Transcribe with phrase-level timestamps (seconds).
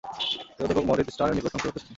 [0.55, 1.89] তিনি অধ্যাপক মরিৎজ স্টার্নের নিকট সংখ্যাতত্ত্ব শিখেন।